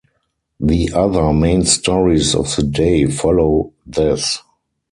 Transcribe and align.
The 0.59 0.89
other 0.95 1.31
main 1.31 1.63
stories 1.65 2.33
of 2.33 2.55
the 2.55 2.63
day 2.63 3.05
follow 3.05 3.73
this. 3.85 4.39